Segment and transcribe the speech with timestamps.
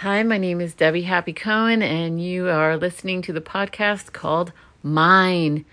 [0.00, 4.50] Hi, my name is Debbie Happy Cohen, and you are listening to the podcast called
[4.82, 5.66] Mine.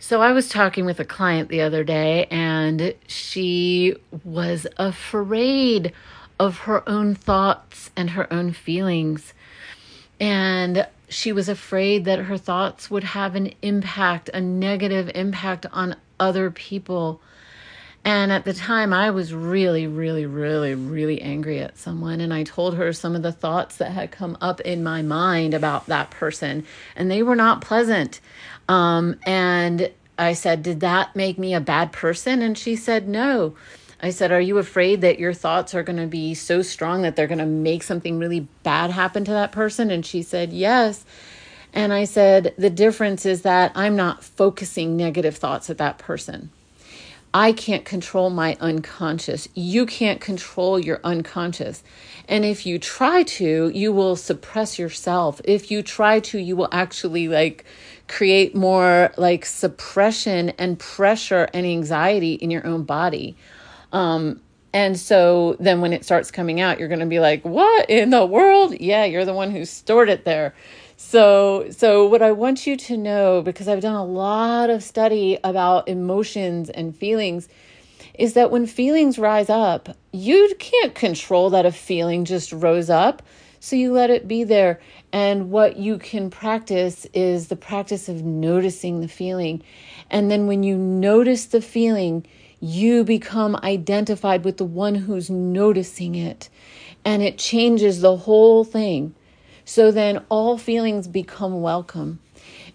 [0.00, 3.94] So, I was talking with a client the other day, and she
[4.24, 5.92] was afraid
[6.40, 9.32] of her own thoughts and her own feelings.
[10.18, 15.94] And she was afraid that her thoughts would have an impact, a negative impact on
[16.18, 17.20] other people.
[18.04, 22.20] And at the time, I was really, really, really, really angry at someone.
[22.20, 25.54] And I told her some of the thoughts that had come up in my mind
[25.54, 28.20] about that person, and they were not pleasant.
[28.68, 32.42] Um, and I said, Did that make me a bad person?
[32.42, 33.54] And she said, No.
[34.00, 37.14] I said, Are you afraid that your thoughts are going to be so strong that
[37.14, 39.92] they're going to make something really bad happen to that person?
[39.92, 41.04] And she said, Yes.
[41.72, 46.50] And I said, The difference is that I'm not focusing negative thoughts at that person.
[47.34, 49.48] I can't control my unconscious.
[49.54, 51.82] You can't control your unconscious.
[52.28, 55.40] And if you try to, you will suppress yourself.
[55.44, 57.64] If you try to, you will actually like
[58.06, 63.36] create more like suppression and pressure and anxiety in your own body.
[63.92, 64.40] Um,
[64.74, 68.10] and so then when it starts coming out, you're going to be like, what in
[68.10, 68.78] the world?
[68.78, 70.54] Yeah, you're the one who stored it there.
[71.04, 75.36] So, so what I want you to know, because I've done a lot of study
[75.44, 77.48] about emotions and feelings,
[78.18, 83.22] is that when feelings rise up, you can't control that a feeling just rose up.
[83.60, 84.80] So you let it be there.
[85.12, 89.62] And what you can practice is the practice of noticing the feeling.
[90.08, 92.24] And then when you notice the feeling,
[92.60, 96.48] you become identified with the one who's noticing it.
[97.04, 99.14] And it changes the whole thing.
[99.64, 102.20] So then all feelings become welcome.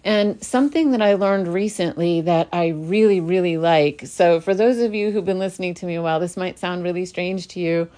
[0.04, 4.06] And something that I learned recently that I really, really like.
[4.06, 6.84] So, for those of you who've been listening to me a while, this might sound
[6.84, 7.88] really strange to you.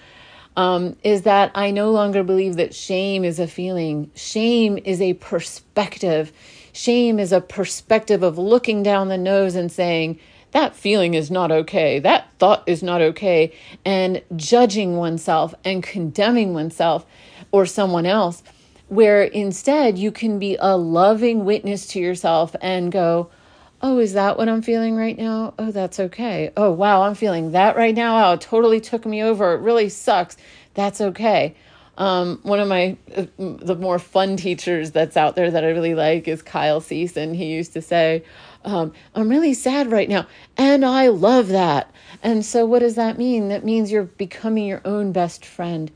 [0.57, 4.11] Um, is that I no longer believe that shame is a feeling.
[4.15, 6.33] Shame is a perspective.
[6.73, 10.19] Shame is a perspective of looking down the nose and saying,
[10.53, 12.01] that feeling is not okay.
[12.01, 13.53] That thought is not okay.
[13.85, 17.07] And judging oneself and condemning oneself
[17.53, 18.43] or someone else
[18.91, 23.31] where instead you can be a loving witness to yourself and go,
[23.83, 25.55] Oh, is that what I'm feeling right now?
[25.59, 26.53] Oh, that's okay.
[26.55, 28.29] Oh, wow, I'm feeling that right now.
[28.29, 29.55] Oh, it totally took me over.
[29.55, 30.37] It really sucks.
[30.75, 31.55] That's okay.
[31.99, 35.95] Um, one of my uh, the more fun teachers that's out there that I really
[35.95, 38.25] like is Kyle Cease, and he used to say,
[38.65, 41.93] um, "I'm really sad right now, and I love that."
[42.23, 43.49] And so, what does that mean?
[43.49, 45.91] That means you're becoming your own best friend.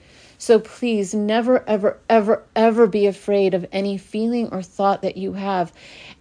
[0.44, 5.32] So please never, ever, ever, ever be afraid of any feeling or thought that you
[5.32, 5.72] have.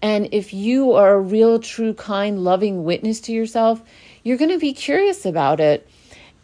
[0.02, 3.82] And if you are a real, true, kind, loving witness to yourself,
[4.24, 5.90] you're going to be curious about it.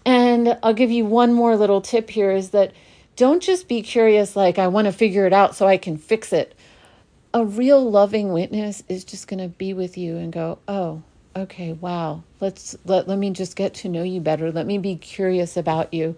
[0.05, 2.73] And I'll give you one more little tip here is that
[3.19, 6.31] don't just be curious, like, I want to figure it out so I can fix
[6.31, 6.55] it.
[7.33, 11.03] A real loving witness is just going to be with you and go, oh,
[11.35, 14.53] okay, wow, let's let, let me just get to know you better.
[14.53, 16.15] Let me be curious about you.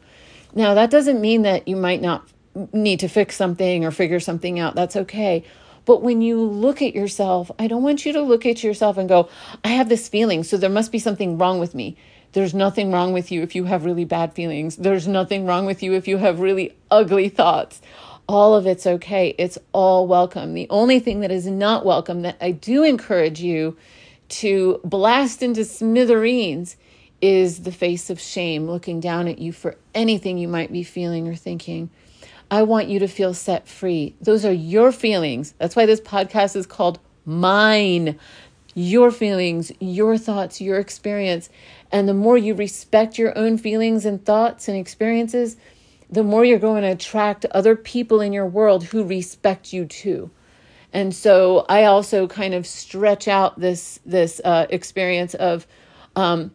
[0.54, 2.30] Now, that doesn't mean that you might not
[2.72, 4.76] need to fix something or figure something out.
[4.76, 5.44] That's okay.
[5.86, 9.10] But when you look at yourself, I don't want you to look at yourself and
[9.10, 9.28] go,
[9.64, 11.98] I have this feeling, so there must be something wrong with me.
[12.34, 14.78] There's nothing wrong with you if you have really bad feelings.
[14.78, 17.82] There's nothing wrong with you if you have really ugly thoughts.
[18.28, 19.36] All of it's okay.
[19.38, 20.54] It's all welcome.
[20.54, 23.76] The only thing that is not welcome that I do encourage you
[24.30, 26.78] to blast into smithereens
[27.22, 31.28] is the face of shame looking down at you for anything you might be feeling
[31.28, 31.90] or thinking.
[32.50, 34.16] I want you to feel set free.
[34.22, 35.54] Those are your feelings.
[35.58, 38.18] That's why this podcast is called Mine.
[38.74, 41.50] Your feelings, your thoughts, your experience.
[41.92, 45.58] And the more you respect your own feelings and thoughts and experiences,
[46.10, 50.30] the more you're going to attract other people in your world who respect you too.
[50.94, 55.66] And so I also kind of stretch out this this uh, experience of
[56.18, 56.52] um,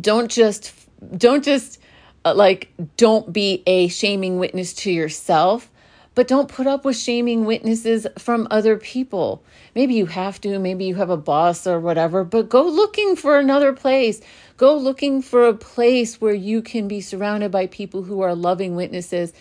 [0.00, 0.72] don't just
[1.16, 1.78] don't just
[2.24, 5.70] uh, like don't be a shaming witness to yourself
[6.16, 9.44] but don't put up with shaming witnesses from other people
[9.76, 13.38] maybe you have to maybe you have a boss or whatever but go looking for
[13.38, 14.20] another place
[14.56, 18.74] go looking for a place where you can be surrounded by people who are loving
[18.74, 19.32] witnesses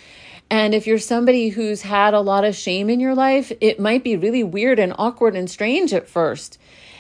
[0.50, 4.04] and if you're somebody who's had a lot of shame in your life, it might
[4.04, 6.60] be really weird and awkward and strange at first.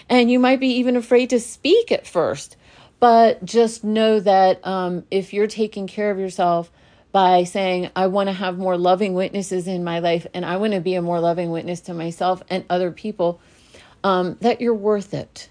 [0.09, 2.57] And you might be even afraid to speak at first.
[2.99, 6.71] But just know that um, if you're taking care of yourself
[7.15, 10.73] by saying, I want to have more loving witnesses in my life and I want
[10.73, 13.39] to be a more loving witness to myself and other people,
[14.03, 15.47] um, that you're worth it.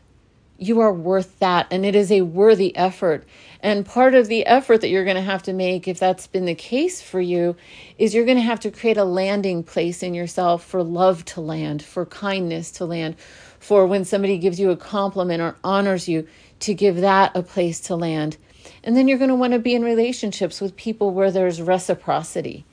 [0.59, 1.67] You are worth that.
[1.71, 3.27] And it is a worthy effort.
[3.61, 6.45] And part of the effort that you're going to have to make, if that's been
[6.45, 7.57] the case for you,
[7.97, 11.41] is you're going to have to create a landing place in yourself for love to
[11.41, 13.17] land, for kindness to land,
[13.59, 16.29] for when somebody gives you a compliment or honors you,
[16.61, 18.37] to give that a place to land.
[18.83, 22.65] And then you're going to want to be in relationships with people where there's reciprocity.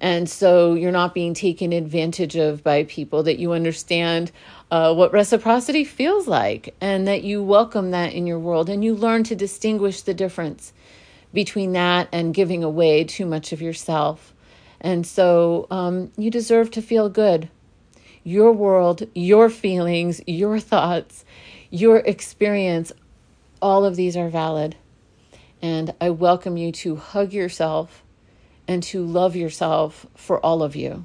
[0.00, 4.30] And so you're not being taken advantage of by people, that you understand
[4.70, 8.94] uh, what reciprocity feels like, and that you welcome that in your world, and you
[8.94, 10.74] learn to distinguish the difference
[11.32, 14.34] between that and giving away too much of yourself.
[14.80, 17.48] And so um, you deserve to feel good.
[18.22, 21.24] Your world, your feelings, your thoughts,
[21.70, 22.92] your experience,
[23.62, 24.76] all of these are valid.
[25.62, 28.02] And I welcome you to hug yourself
[28.68, 31.04] and to love yourself for all of you.